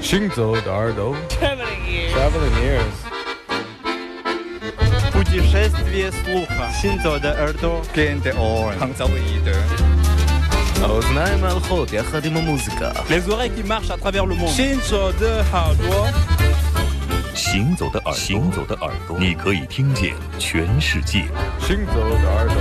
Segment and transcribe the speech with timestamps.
[0.00, 2.12] 行走的耳朵Traveling ears.
[2.14, 2.96] Traveling ears
[5.12, 6.70] Путешествие слуха.
[6.80, 7.82] Синзо де Эрдо.
[7.94, 8.74] Gente on.
[10.82, 14.54] האוזניים ההלכות יחד עם המוזיקה Les oreilles qui marchent à travers le monde.
[14.56, 16.12] Shinzo de Hardwa.
[17.34, 21.24] 行走的耳朵，行走的耳朵，你可以听见全世界。
[21.60, 22.56] 行走的耳朵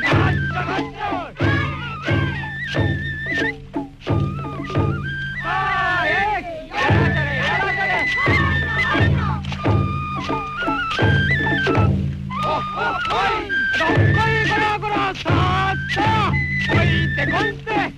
[0.00, 0.38] こい。
[17.12, 17.97] ってこいって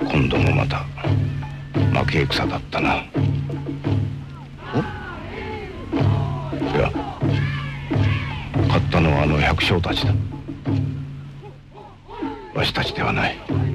[0.00, 0.78] 今度もまた
[2.00, 3.23] 負け戦だったな。
[9.64, 10.12] 将たちだ。
[12.54, 13.73] わしたちではない。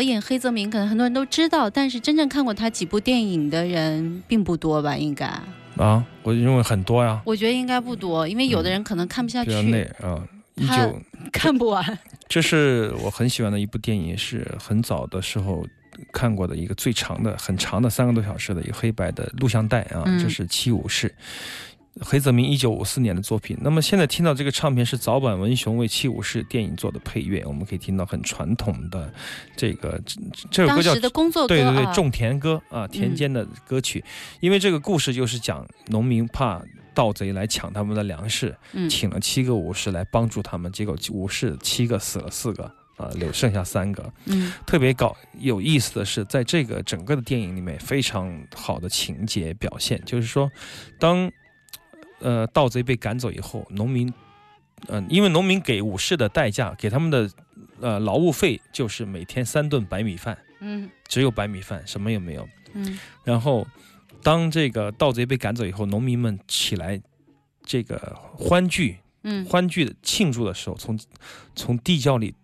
[0.00, 4.96] 导演黑泽明，可能很多人都知道，但是真正看过他几部电影的人并不多吧？
[4.96, 5.26] 应该，
[5.76, 9.52] 啊，我认为很多呀，我觉得应该不多，因为有的人可能看不下去，
[10.00, 10.26] 啊。
[10.54, 10.98] 一他九，
[11.30, 11.98] 看不完。
[12.28, 15.66] 这是我很喜欢的一部电影，是很早的时候
[16.10, 21.08] 看过的一个最长的、很长的三个多小时的一个黑白的录像带啊，嗯这是《七武士》。
[22.00, 29.12] 黑泽明一九五四年的作品，那么现在听到这个唱片是早坂文雄为《七武士》电影做的配乐，我们可以听到很传统的
[29.56, 30.16] 这个这
[30.50, 30.94] 这首歌叫
[31.46, 34.02] 对对对，啊，种田歌啊，田间的歌曲。
[34.38, 36.62] 因为这个故事就是讲农民怕
[36.94, 38.88] 盗贼来抢他们的粮食，嗯。
[38.88, 42.64] 请了七个武士来帮助他们，结果武士七个死了四个
[42.96, 44.12] 啊，留剩下三个。
[44.26, 44.52] 嗯。
[44.64, 50.50] 特别搞有意思的是，在这个整个的电影里面，非常好的情节表现，就是说，
[50.98, 51.30] 当
[52.20, 54.12] 呃盗贼被赶走以后，农民，
[54.88, 57.30] 嗯、因为农民给武士的代价，给他们的
[57.80, 60.88] 呃劳务费就是每天三顿白米饭，嗯。
[61.08, 62.48] 只有白米饭，什么也没有。
[62.72, 62.98] 嗯。
[63.24, 63.66] 然后，
[64.22, 67.00] 当这个盗贼被赶走以后，农民们起来
[67.64, 70.98] 这个欢聚嗯，欢聚的庆祝的时候，从
[71.56, 72.34] 从地窖里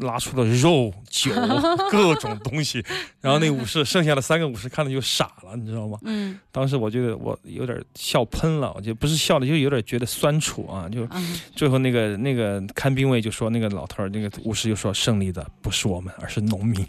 [0.00, 1.32] 拉出了肉、酒
[1.90, 2.84] 各种东西，
[3.20, 5.98] 然后那武士剩下的三个武士看着就傻了，你知道吗？
[6.04, 6.38] 嗯。
[6.52, 11.40] 当时我觉得我有点笑喷了，我就不是笑的，就有点觉得酸楚啊，就嗯。
[11.56, 16.86] 最后那个那个看兵卫就说，那个老头儿那个武士就说，胜利的不是我们，而是农民。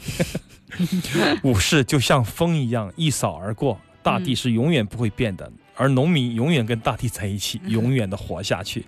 [1.44, 8.86] 武士就像风一样一扫而过，大地是永远不会变的，而农民永远跟大地在一起，永远的活下去。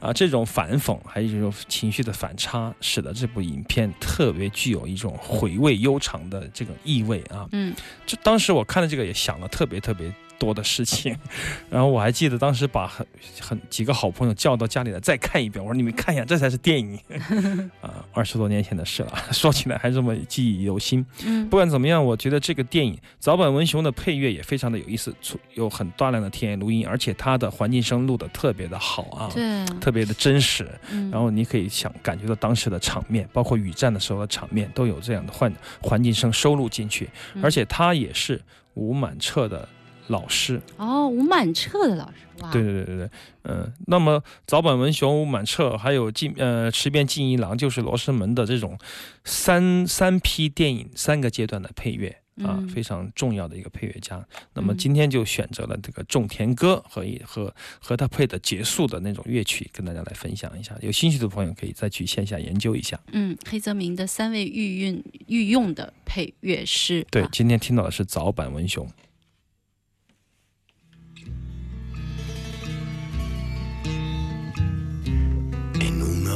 [0.00, 7.46] 啊，这种反讽还有这种情绪的反差，使得这部影片特别具有一种回味悠长的这种意味啊。
[7.52, 7.72] 嗯
[8.04, 11.16] 就当时我看了这个也想了特别特别多的事情，
[11.70, 13.06] 然后我还记得当时把很
[13.40, 16.98] 很几个好朋友叫到家里来再看一遍，我说你们看一下，这才是电影。
[17.80, 21.04] 啊，二十多年前的事了， 说起来还这么记忆犹新。
[21.24, 21.48] 嗯。
[21.48, 30.68] 不管怎么样，我觉得这个电影早坂文雄的配乐也非常的有意思，出有很大量的田野录音，而且他的环境声录的特别的好啊，对，特别的真实。
[30.90, 31.10] 嗯。
[31.10, 37.44] 然后你可以想感觉到当时的场面，包括雨战的时候的场面，都有这样的环环境声收录进去，嗯。
[37.44, 38.40] 而且它也是
[38.74, 39.68] 吴满彻的
[40.08, 40.60] 老师。
[40.76, 42.16] 哦，吴满彻的老师，
[42.52, 43.10] 对对对对对，
[43.44, 48.78] 嗯、那么早坂文雄、吴满彻还有进呃池边进一郎，就是罗生门的这种
[49.24, 52.08] 三三批电影三个阶段的配乐
[52.42, 54.24] 啊，嗯非常重要的一个配乐家。
[54.54, 60.76] 那么嗯今天就选择了这个种田歌和一和和他配的结束的那种乐曲，跟大家来分享一下。
[60.80, 62.98] 有兴趣的朋友可以再去线下研究一下。
[63.12, 68.88] 嗯，黑泽明的三位御运御用的配乐师，对啊，今天听到的是早坂文雄。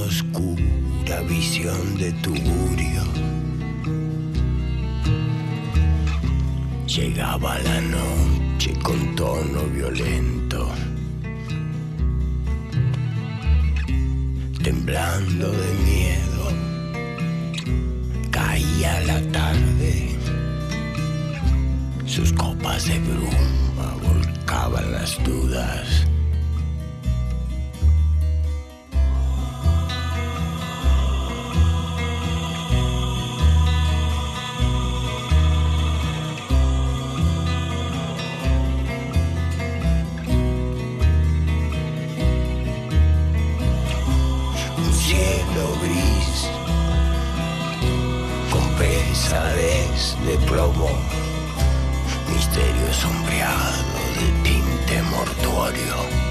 [0.06, 3.02] Oscura visión de tugurio.
[6.86, 10.70] Llegaba la noche con tono violento,
[14.62, 16.44] temblando de miedo.
[18.30, 20.16] Caía la tarde,
[22.06, 26.06] sus copas de bruma volcaban las dudas.
[45.56, 46.48] Cielo gris
[48.50, 50.90] con pesadez de plomo,
[52.32, 53.84] misterio sombreado
[54.18, 56.25] de tinte mortuorio.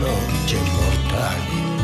[0.00, 1.83] La noche mortal.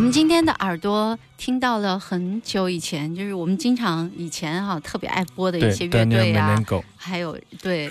[0.00, 6.62] 我们今天的耳朵听到了很久以前，就是我们经常以前哈、特别爱播的一些乐队啊
[6.98, 7.90] 还有对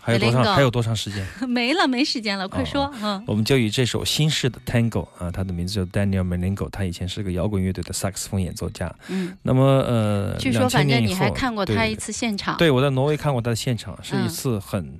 [0.00, 1.22] 还有多长还有多长时间？
[1.46, 3.24] 没了没时间了，快说哦，嗯。
[3.26, 8.90] 我们就以这首新式的 Tango 啊，他的名字叫 Daniel Meningo，他以前是个摇滚乐队的萨克斯风演奏家。
[9.08, 14.98] 嗯，那么呃据说反正你还看过他一次现场，对，我在挪威看过他的现场，是一嗯次很、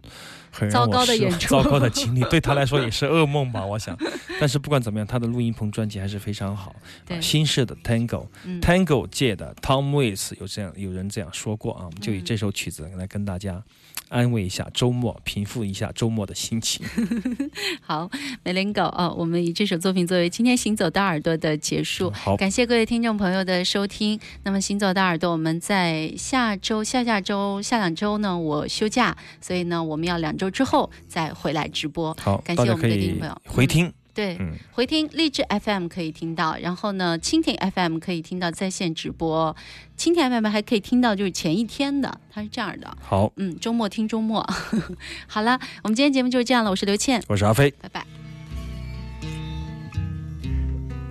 [0.50, 1.48] 很糟糕的演出。
[1.48, 3.96] 糟糕的经历， 对他来说也是噩梦吧，我想。
[4.38, 6.76] 但是不管怎么样，他的录音棚专辑还是非常好。
[7.06, 7.16] 对。
[7.16, 13.62] 啊新式的 Tango，Tango、界的 Tom Waits 有这样有人这样说过啊，我们就以嗯这首曲子来跟大家
[14.08, 16.86] 安慰一下周末，平复一下周末的心情。
[17.82, 18.10] 好，
[18.42, 22.10] 美玲狗啊，我们以这首作品作为今天行走的耳朵的结束。
[22.10, 24.18] 好，感谢各位听众朋友的收听。
[24.44, 32.16] 那么，行走的耳朵，我们在下周、下下周、下两周呢，我休假，所以呢，我们要两周之后再回来直播。
[32.20, 33.92] 好，感谢我们的听众朋友回听。
[34.18, 39.54] 对，嗯，回听励志 FM 可以听到，然后呢，蜻蜓 FM 可以听到在线直播，
[39.96, 42.98] 蜻蜓 FM 还可以听到就是前一天的，它是这样的。
[43.00, 44.44] 好，嗯，周末听周末。
[45.28, 47.72] 好了，我们今天节目就是这样了，我是刘倩，我是阿飞。
[47.80, 48.04] 拜拜。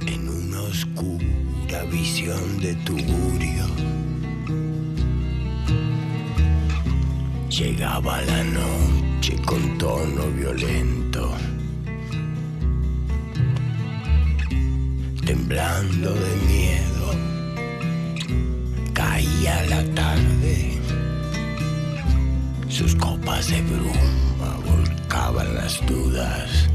[0.06, 3.66] en una oscura visión de tugurio.
[7.50, 11.07] Llegaba la noche con tono violento,
[15.28, 17.08] temblando de miedo.
[18.94, 20.80] Caía la tarde,
[22.70, 26.70] sus copas de bruma volcaban las dudas.